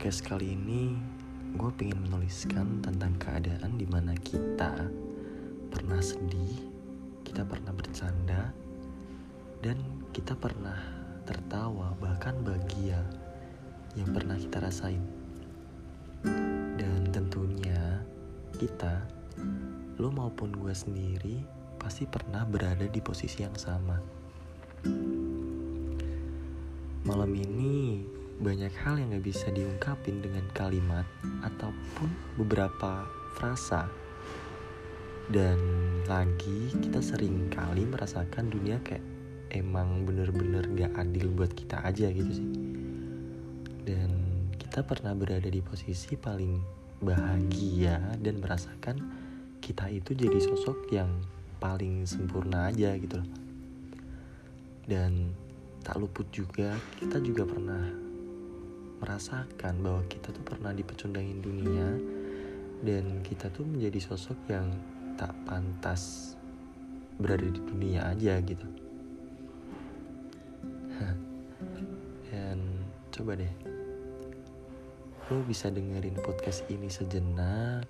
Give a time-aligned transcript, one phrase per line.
[0.00, 0.96] podcast kali ini
[1.60, 4.88] gue pengen menuliskan tentang keadaan di mana kita
[5.68, 6.56] pernah sedih,
[7.20, 8.48] kita pernah bercanda,
[9.60, 9.76] dan
[10.16, 10.80] kita pernah
[11.28, 12.96] tertawa bahkan bahagia
[13.92, 15.04] yang pernah kita rasain.
[16.80, 18.00] Dan tentunya
[18.56, 19.04] kita,
[20.00, 21.44] lo maupun gue sendiri
[21.76, 24.00] pasti pernah berada di posisi yang sama.
[27.04, 27.76] Malam ini
[28.40, 31.04] banyak hal yang gak bisa diungkapin dengan kalimat
[31.44, 32.08] ataupun
[32.40, 33.04] beberapa
[33.36, 33.84] frasa.
[35.28, 35.60] Dan
[36.08, 39.04] lagi kita sering kali merasakan dunia kayak
[39.52, 42.50] emang bener-bener gak adil buat kita aja gitu sih.
[43.84, 44.10] Dan
[44.56, 48.96] kita pernah berada di posisi paling bahagia dan merasakan
[49.60, 51.12] kita itu jadi sosok yang
[51.60, 53.30] paling sempurna aja gitu loh.
[54.88, 55.36] Dan
[55.84, 58.09] tak luput juga kita juga pernah
[59.00, 61.88] merasakan bahwa kita tuh pernah dipecundangin dunia
[62.84, 64.72] dan kita tuh menjadi sosok yang
[65.16, 66.36] tak pantas
[67.20, 68.64] berada di dunia aja gitu.
[72.32, 72.58] Dan
[73.12, 73.52] coba deh
[75.30, 77.86] lo bisa dengerin podcast ini sejenak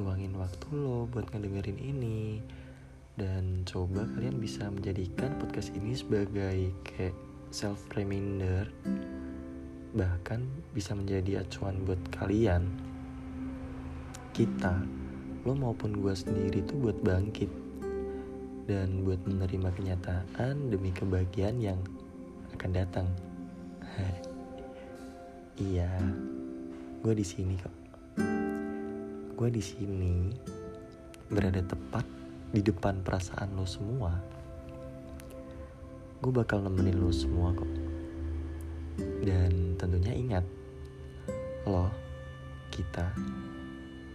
[0.00, 2.40] luangin waktu lo buat ngedengerin ini
[3.20, 7.12] dan coba kalian bisa menjadikan podcast ini sebagai kayak
[7.52, 8.64] self reminder
[9.90, 12.62] bahkan bisa menjadi acuan buat kalian.
[14.30, 14.78] Kita
[15.42, 17.50] lo maupun gue sendiri tuh buat bangkit
[18.70, 21.80] dan buat menerima kenyataan demi kebahagiaan yang
[22.54, 23.08] akan datang.
[25.60, 25.92] Iya
[27.04, 27.76] gue di sini kok.
[29.36, 30.32] Gue di sini
[31.28, 32.08] berada tepat
[32.48, 34.08] di depan perasaan lo semua.
[36.24, 37.89] Gue bakal nemenin lo semua kok
[38.98, 40.44] dan tentunya ingat,
[41.68, 41.92] lo,
[42.72, 43.12] kita,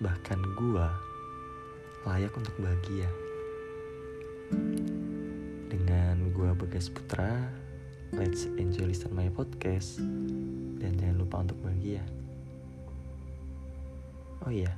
[0.02, 0.90] bahkan gua
[2.06, 3.10] layak untuk bahagia.
[5.70, 7.50] Dengan gua Bagas Putra,
[8.14, 10.02] let's enjoy listen my podcast
[10.82, 12.04] dan jangan lupa untuk bahagia.
[14.46, 14.74] Oh iya,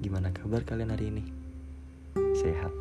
[0.00, 1.24] gimana kabar kalian hari ini?
[2.36, 2.72] Sehat?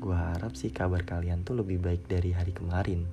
[0.00, 3.04] Gua harap sih kabar kalian tuh lebih baik dari hari kemarin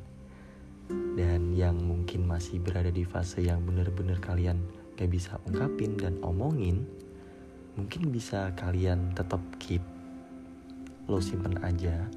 [0.89, 4.59] dan yang mungkin masih berada di fase yang bener-bener kalian
[4.95, 6.87] gak bisa ungkapin dan omongin
[7.75, 9.83] mungkin bisa kalian tetap keep
[11.05, 12.07] lo simpen aja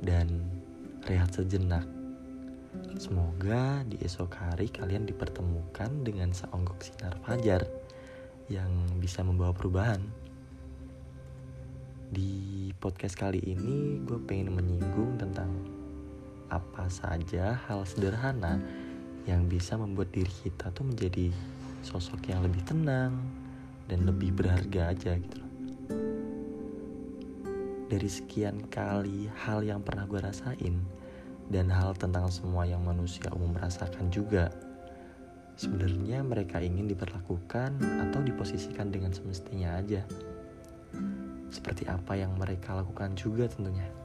[0.00, 0.44] dan
[1.08, 1.82] rehat sejenak.
[2.94, 7.66] Semoga di esok hari kalian dipertemukan dengan seonggok sinar fajar
[8.46, 8.70] yang
[9.02, 9.98] bisa membawa perubahan.
[12.10, 15.79] Di podcast kali ini gue pengen menyinggung tentang
[16.50, 18.58] apa saja hal sederhana
[19.24, 21.30] yang bisa membuat diri kita tuh menjadi
[21.86, 23.14] sosok yang lebih tenang
[23.86, 25.50] dan lebih berharga aja gitu loh.
[27.90, 30.78] Dari sekian kali hal yang pernah gue rasain
[31.50, 34.54] dan hal tentang semua yang manusia umum rasakan juga,
[35.58, 40.06] sebenarnya mereka ingin diperlakukan atau diposisikan dengan semestinya aja.
[41.50, 43.99] Seperti apa yang mereka lakukan juga tentunya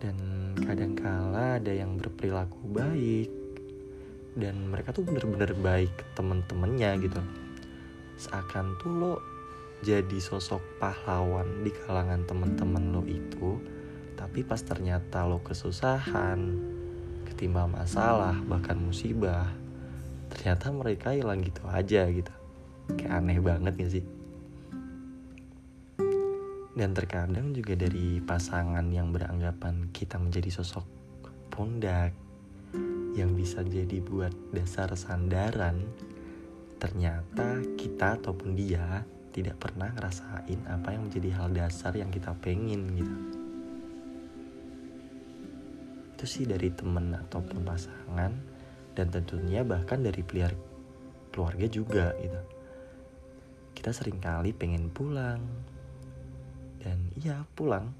[0.00, 0.16] dan
[0.60, 3.30] kadangkala ada yang berperilaku baik.
[4.36, 7.20] Dan mereka tuh bener-bener baik ke temen-temennya gitu.
[8.20, 9.14] Seakan tuh lo
[9.80, 13.60] jadi sosok pahlawan di kalangan temen-temen lo itu
[14.16, 16.40] tapi pas ternyata lo kesusahan
[17.28, 19.52] ketimpa masalah bahkan musibah
[20.32, 22.32] ternyata mereka hilang gitu aja gitu.
[22.96, 24.04] Kayak aneh banget gak sih
[26.76, 30.84] dan terkadang juga dari pasangan yang beranggapan kita menjadi sosok
[31.48, 32.12] pundak
[33.16, 35.88] yang bisa jadi buat dasar sandaran,
[36.76, 42.92] ternyata kita ataupun dia tidak pernah ngerasain apa yang menjadi hal dasar yang kita pengen
[42.92, 43.16] gitu.
[46.12, 48.32] Itu sih dari temen ataupun pasangan
[48.92, 50.52] dan tentunya bahkan dari peliar
[51.32, 52.40] keluarga juga gitu.
[53.72, 55.40] Kita sering kali pengen pulang,
[56.86, 57.90] dan iya pulang.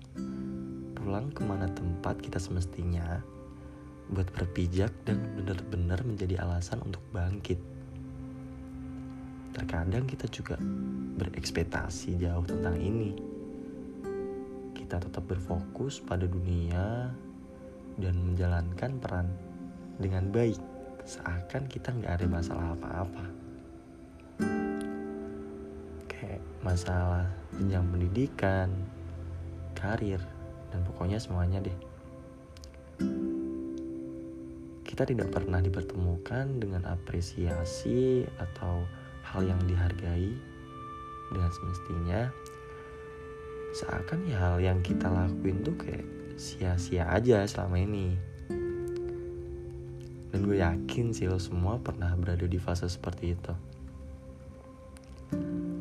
[0.94, 3.18] Pulang ke mana tempat kita semestinya
[4.14, 7.58] buat berpijak dan benar-benar menjadi alasan untuk bangkit.
[9.50, 10.54] Terkadang kita juga
[11.18, 13.10] berekspektasi jauh tentang ini.
[14.70, 17.10] Kita tetap berfokus pada dunia
[17.98, 19.26] dan menjalankan peran
[19.98, 20.62] dengan baik.
[21.02, 23.45] Seakan kita nggak ada masalah apa-apa
[26.66, 28.74] masalah jenjang pendidikan,
[29.78, 30.18] karir,
[30.74, 31.78] dan pokoknya semuanya deh.
[34.96, 38.80] kita tidak pernah dipertemukan dengan apresiasi atau
[39.28, 40.32] hal yang dihargai
[41.28, 42.32] dengan semestinya.
[43.76, 46.00] Seakan ya hal yang kita lakuin tuh kayak
[46.40, 48.16] sia-sia aja selama ini.
[50.32, 53.75] Dan gue yakin sih lo semua pernah berada di fase seperti itu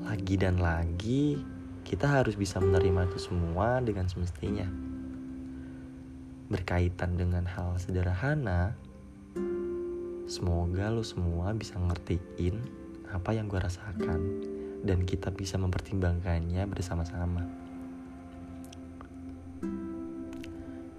[0.05, 1.41] lagi dan lagi
[1.81, 4.69] kita harus bisa menerima itu semua dengan semestinya
[6.47, 8.77] berkaitan dengan hal sederhana
[10.29, 14.21] semoga lo semua bisa ngertiin apa yang gue rasakan
[14.85, 17.45] dan kita bisa mempertimbangkannya bersama-sama.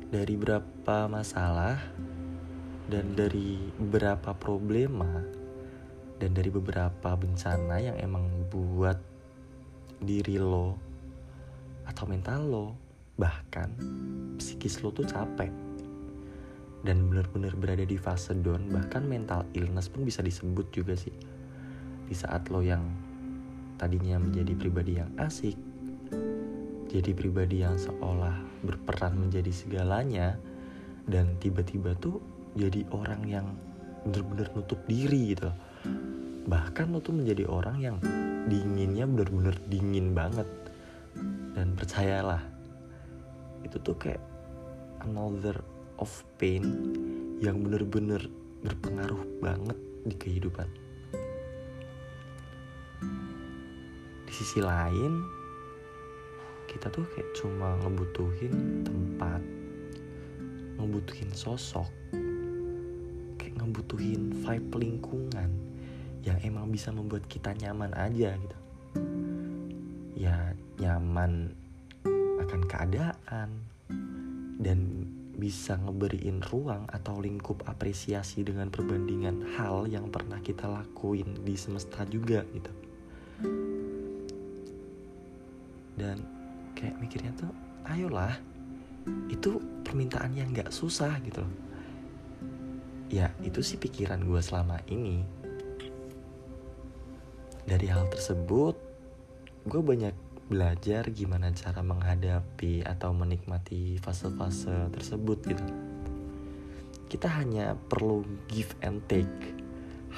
[0.07, 1.79] Dari berapa masalah
[2.91, 5.23] dan dari beberapa problema
[6.17, 8.96] dan dari beberapa bencana yang emang buat
[10.07, 10.79] diri lo
[11.85, 12.67] atau mental lo
[13.19, 13.69] bahkan
[14.39, 15.51] psikis lo tuh capek.
[16.87, 21.15] Dan benar-benar berada di fase down bahkan mental illness pun bisa disebut juga sih.
[22.07, 22.87] Di saat lo yang
[23.75, 25.59] tadinya menjadi pribadi yang asik
[26.87, 30.39] jadi pribadi yang seolah berperan menjadi segalanya
[31.05, 32.23] dan tiba-tiba tuh
[32.55, 33.47] jadi orang yang
[34.07, 35.51] bener-bener nutup diri gitu.
[36.47, 37.97] Bahkan lo tuh menjadi orang yang
[38.47, 40.49] dinginnya bener-bener dingin banget.
[41.53, 42.43] Dan percayalah
[43.67, 44.23] itu tuh kayak
[45.03, 45.59] another
[45.99, 46.63] of pain
[47.43, 48.23] yang bener-bener
[48.63, 50.69] berpengaruh banget di kehidupan.
[54.27, 55.23] Di sisi lain
[56.67, 59.41] kita tuh kayak cuma ngebutuhin tempat
[60.77, 61.89] ngebutuhin sosok
[63.41, 65.51] kayak ngebutuhin vibe lingkungan
[66.27, 68.59] yang emang bisa membuat kita nyaman aja gitu.
[70.19, 71.55] Ya nyaman
[72.43, 73.49] akan keadaan
[74.59, 75.07] dan
[75.37, 82.03] bisa ngeberiin ruang atau lingkup apresiasi dengan perbandingan hal yang pernah kita lakuin di semesta
[82.09, 82.73] juga gitu.
[85.97, 86.17] Dan
[86.75, 87.53] kayak mikirnya tuh
[87.87, 88.35] ayolah
[89.31, 91.55] itu permintaan yang gak susah gitu loh.
[93.07, 95.23] Ya itu sih pikiran gue selama ini
[97.67, 98.79] dari hal tersebut
[99.67, 100.15] gue banyak
[100.47, 105.65] belajar gimana cara menghadapi atau menikmati fase-fase tersebut gitu.
[107.11, 109.59] Kita hanya perlu give and take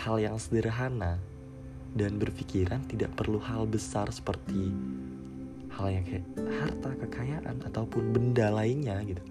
[0.04, 1.16] hal yang sederhana
[1.96, 4.68] dan berpikiran tidak perlu hal besar seperti
[5.72, 6.28] hal yang kayak
[6.60, 9.24] harta kekayaan ataupun benda lainnya gitu.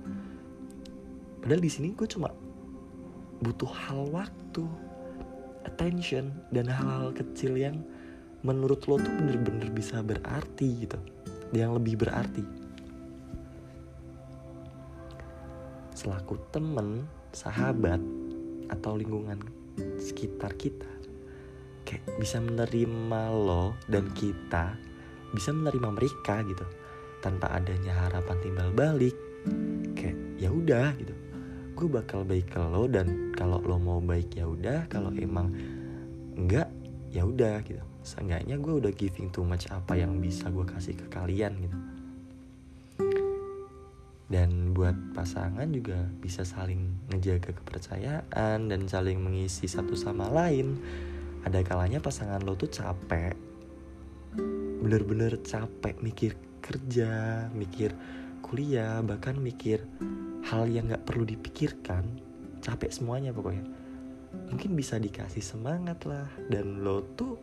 [1.46, 2.34] Padahal di sini gue cuma
[3.46, 4.66] butuh hal waktu
[5.70, 7.86] attention dan hal-hal kecil yang
[8.46, 11.00] menurut lo tuh bener-bener bisa berarti gitu.
[11.56, 12.44] Yang lebih berarti.
[15.98, 18.02] Selaku temen sahabat
[18.70, 19.40] atau lingkungan
[19.98, 20.90] sekitar kita
[21.88, 24.76] kayak bisa menerima lo dan kita
[25.32, 26.66] bisa menerima mereka gitu.
[27.24, 29.16] Tanpa adanya harapan timbal balik
[29.96, 31.16] kayak ya udah gitu.
[31.78, 35.56] Gue bakal baik ke lo dan kalau lo mau baik ya udah kalau emang
[36.36, 36.67] enggak
[37.18, 37.82] ya udah gitu.
[38.06, 41.78] Seenggaknya gue udah giving too much apa yang bisa gue kasih ke kalian gitu.
[44.28, 50.78] Dan buat pasangan juga bisa saling ngejaga kepercayaan dan saling mengisi satu sama lain.
[51.42, 53.34] Ada kalanya pasangan lo tuh capek
[54.78, 57.98] bener-bener capek mikir kerja mikir
[58.46, 59.82] kuliah bahkan mikir
[60.46, 62.06] hal yang gak perlu dipikirkan.
[62.62, 63.87] Capek semuanya pokoknya
[64.50, 66.30] mungkin bisa dikasih semangat lah.
[66.48, 67.38] Dan lo tuh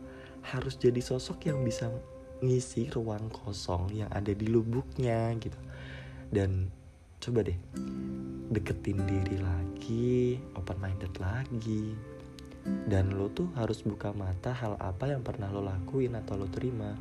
[0.45, 1.91] harus jadi sosok yang bisa
[2.39, 5.57] ngisi ruang kosong yang ada di lubuknya gitu.
[6.31, 6.71] Dan
[7.19, 7.57] coba deh
[8.51, 11.95] deketin diri lagi open minded lagi.
[12.65, 16.93] Dan lo tuh harus buka mata hal apa yang pernah lo lakuin atau lo terima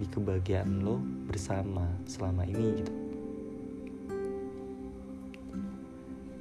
[0.00, 2.92] di kebahagiaan lo bersama selama ini gitu.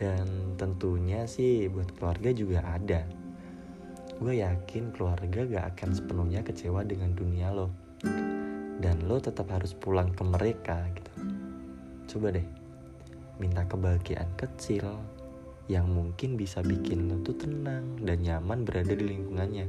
[0.01, 3.01] Dan tentunya sih buat keluarga juga ada.
[4.21, 7.73] Gue yakin keluarga gak akan sepenuhnya kecewa dengan dunia lo.
[8.77, 11.13] Dan lo tetap harus pulang ke mereka gitu.
[12.13, 12.45] Coba deh
[13.41, 14.85] minta kebahagiaan kecil
[15.65, 19.65] yang mungkin bisa bikin lo tuh tenang dan nyaman berada di lingkungannya.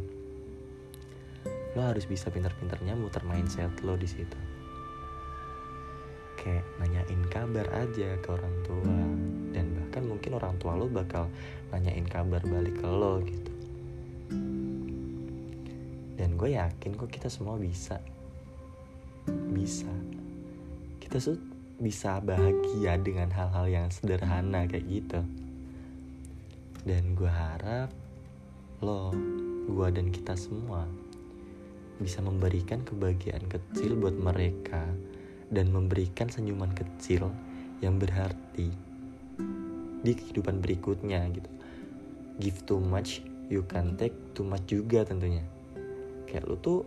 [1.72, 4.36] Lo harus bisa pintar-pintarnya muter mindset lo di situ.
[6.36, 9.00] Kayak nanyain kabar aja ke orang tua
[9.56, 11.28] dan bahkan mungkin orang tua lo bakal
[11.68, 13.52] nanyain kabar balik ke lo gitu.
[16.16, 18.00] Dan gue yakin kok kita semua bisa.
[19.52, 19.92] Bisa.
[20.96, 21.36] Kita tuh
[21.76, 25.20] bisa bahagia dengan hal-hal yang sederhana kayak gitu.
[26.88, 27.92] Dan gue harap
[28.80, 29.12] lo
[29.68, 30.88] gue dan kita semua
[32.00, 34.88] bisa memberikan kebahagiaan kecil buat mereka
[35.52, 37.28] dan memberikan senyuman kecil
[37.84, 38.72] yang berarti
[40.02, 41.50] di kehidupan berikutnya gitu.
[42.42, 45.46] Give too much you can take too much juga tentunya.
[46.26, 46.78] Kayak lu tuh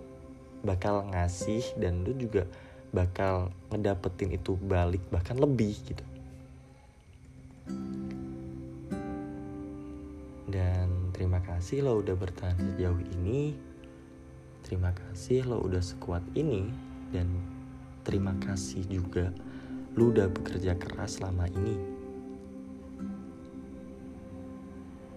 [0.65, 2.43] bakal ngasih dan lu juga
[2.91, 6.05] bakal ngedapetin itu balik bahkan lebih gitu.
[10.49, 13.55] Dan terima kasih lo udah bertahan sejauh ini.
[14.65, 16.65] Terima kasih lo udah sekuat ini.
[17.13, 17.29] Dan
[18.01, 19.29] terima kasih juga
[19.93, 21.94] lo udah bekerja keras selama ini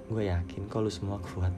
[0.09, 1.53] gue yakin kalau semua kuat.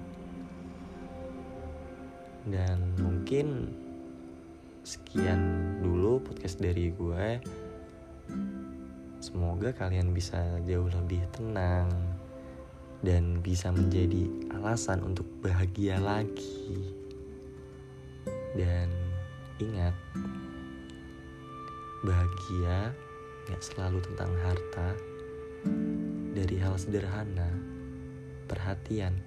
[2.45, 3.71] Dan mungkin
[4.83, 5.40] sekian
[5.85, 7.26] dulu podcast dari gue
[9.21, 11.92] semoga kalian bisa jauh lebih tenang
[13.04, 14.26] dan bisa menjadi
[14.57, 16.90] alasan untuk bahagia lagi.
[18.57, 18.88] Dan
[19.61, 19.95] ingat,
[22.02, 22.90] bahagia
[23.49, 24.88] gak selalu tentang harta,
[26.33, 27.49] dari hal sederhana,
[28.50, 29.23] perhatian,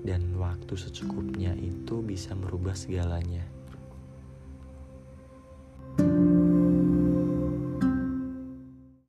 [0.00, 3.44] dan waktu secukupnya itu bisa merubah segalanya.